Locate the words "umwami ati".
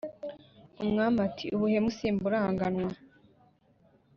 0.83-1.45